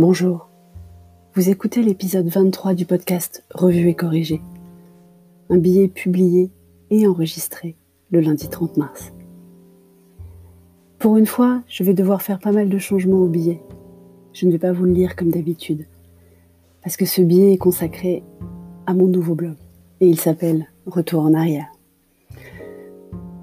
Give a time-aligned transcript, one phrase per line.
[0.00, 0.48] Bonjour.
[1.34, 4.40] Vous écoutez l'épisode 23 du podcast Revue et corrigé.
[5.50, 6.50] Un billet publié
[6.88, 7.76] et enregistré
[8.10, 9.12] le lundi 30 mars.
[10.98, 13.60] Pour une fois, je vais devoir faire pas mal de changements au billet.
[14.32, 15.86] Je ne vais pas vous le lire comme d'habitude.
[16.82, 18.24] Parce que ce billet est consacré
[18.86, 19.56] à mon nouveau blog.
[20.00, 21.70] Et il s'appelle Retour en arrière.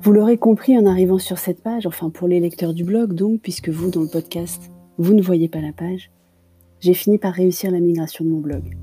[0.02, 3.42] Vous l'aurez compris en arrivant sur cette page, enfin pour les lecteurs du blog donc,
[3.42, 6.10] puisque vous, dans le podcast, vous ne voyez pas la page,
[6.80, 8.76] j'ai fini par réussir la migration de mon blog.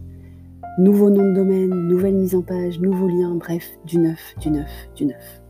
[0.79, 4.71] Nouveau nom de domaine, nouvelle mise en page, nouveau lien, bref, du neuf, du neuf,
[4.97, 5.43] du neuf.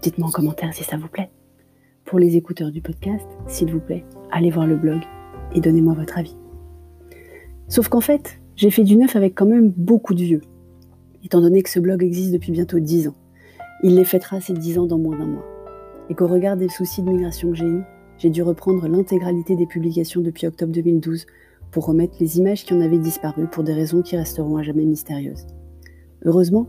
[0.00, 1.30] Dites-moi en commentaire si ça vous plaît.
[2.06, 5.00] Pour les écouteurs du podcast, s'il vous plaît, allez voir le blog
[5.54, 6.36] et donnez-moi votre avis.
[7.68, 10.42] Sauf qu'en fait, j'ai fait du neuf avec quand même beaucoup de vieux,
[11.22, 13.16] étant donné que ce blog existe depuis bientôt 10 ans.
[13.82, 15.44] Il les fêtera ces 10 ans dans moins d'un mois.
[16.08, 17.82] Et qu'au regard des soucis de migration que j'ai eus,
[18.16, 21.26] j'ai dû reprendre l'intégralité des publications depuis octobre 2012
[21.74, 24.84] pour remettre les images qui en avaient disparu pour des raisons qui resteront à jamais
[24.84, 25.44] mystérieuses.
[26.24, 26.68] Heureusement,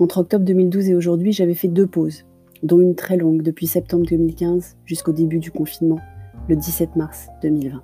[0.00, 2.24] entre octobre 2012 et aujourd'hui, j'avais fait deux pauses,
[2.64, 6.00] dont une très longue depuis septembre 2015 jusqu'au début du confinement,
[6.48, 7.80] le 17 mars 2020.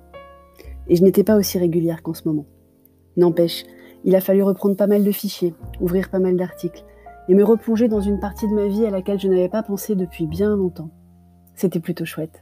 [0.89, 2.45] Et je n'étais pas aussi régulière qu'en ce moment.
[3.15, 3.63] N'empêche,
[4.03, 6.83] il a fallu reprendre pas mal de fichiers, ouvrir pas mal d'articles,
[7.29, 9.95] et me replonger dans une partie de ma vie à laquelle je n'avais pas pensé
[9.95, 10.89] depuis bien longtemps.
[11.55, 12.41] C'était plutôt chouette.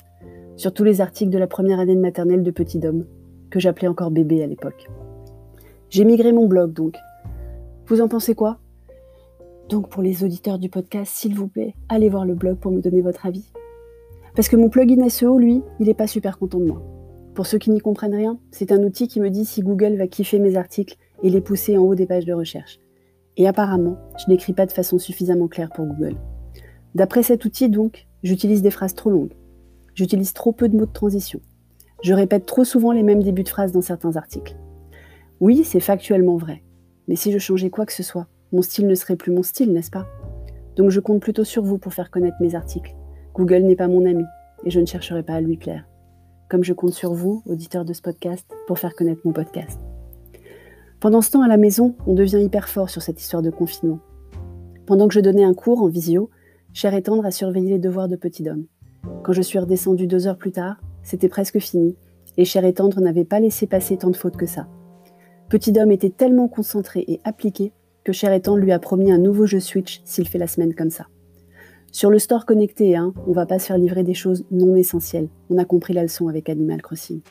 [0.56, 3.06] Surtout les articles de la première année de maternelle de Petit Homme,
[3.56, 4.90] que j'appelais encore bébé à l'époque.
[5.90, 6.98] J'ai migré mon blog donc.
[7.88, 8.60] Vous en pensez quoi?
[9.70, 12.82] Donc pour les auditeurs du podcast, s'il vous plaît, allez voir le blog pour me
[12.82, 13.54] donner votre avis.
[14.36, 16.84] Parce que mon plugin SEO, lui, il n'est pas super content de moi.
[17.34, 20.08] Pour ceux qui n'y comprennent rien, c'est un outil qui me dit si Google va
[20.08, 22.82] kiffer mes articles et les pousser en haut des pages de recherche.
[23.38, 26.18] Et apparemment, je n'écris pas de façon suffisamment claire pour Google.
[26.94, 29.34] D'après cet outil, donc, j'utilise des phrases trop longues.
[29.94, 31.40] J'utilise trop peu de mots de transition.
[32.06, 34.56] Je répète trop souvent les mêmes débuts de phrases dans certains articles.
[35.40, 36.62] Oui, c'est factuellement vrai.
[37.08, 39.74] Mais si je changeais quoi que ce soit, mon style ne serait plus mon style,
[39.74, 40.06] n'est-ce pas?
[40.76, 42.96] Donc je compte plutôt sur vous pour faire connaître mes articles.
[43.34, 44.24] Google n'est pas mon ami,
[44.66, 45.88] et je ne chercherai pas à lui plaire.
[46.48, 49.80] Comme je compte sur vous, auditeurs de ce podcast, pour faire connaître mon podcast.
[51.00, 53.98] Pendant ce temps, à la maison, on devient hyper fort sur cette histoire de confinement.
[54.86, 56.30] Pendant que je donnais un cours en visio,
[56.72, 58.68] Cher et Tendre a surveillé les devoirs de Petit Homme.
[59.24, 61.96] Quand je suis redescendue deux heures plus tard, c'était presque fini,
[62.36, 64.68] et Cher et Tendre n'avait pas laissé passer tant de fautes que ça.
[65.48, 67.72] Petit Homme était tellement concentré et appliqué
[68.04, 70.76] que Cher et Tendre lui a promis un nouveau jeu Switch s'il fait la semaine
[70.76, 71.08] comme ça.
[71.92, 75.30] Sur le store connecté, hein, on va pas se faire livrer des choses non essentielles.
[75.50, 77.22] On a compris la leçon avec Animal Crossing.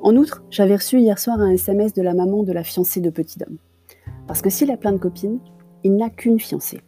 [0.00, 3.10] En outre, j'avais reçu hier soir un SMS de la maman de la fiancée de
[3.10, 3.58] Petit Homme.
[4.26, 5.40] Parce que s'il a plein de copines,
[5.84, 6.80] il n'a qu'une fiancée.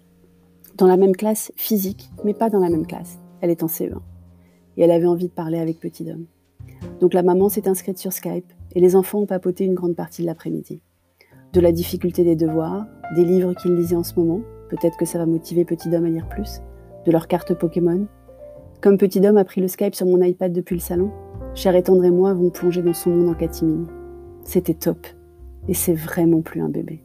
[0.77, 3.19] Dans la même classe physique, mais pas dans la même classe.
[3.41, 4.01] Elle est en CE1.
[4.77, 6.27] Et elle avait envie de parler avec Petit Homme.
[7.01, 10.23] Donc la maman s'est inscrite sur Skype et les enfants ont papoté une grande partie
[10.23, 10.81] de l'après-midi.
[11.53, 12.87] De la difficulté des devoirs,
[13.17, 16.11] des livres qu'ils lisaient en ce moment, peut-être que ça va motiver Petit Homme à
[16.11, 16.61] lire plus,
[17.07, 18.07] de leurs cartes Pokémon.
[18.81, 21.11] Comme Petit Homme a pris le Skype sur mon iPad depuis le salon,
[21.55, 23.87] Cher et et moi avons plongé dans son monde en catimini.
[24.45, 25.07] C'était top.
[25.69, 27.03] Et c'est vraiment plus un bébé.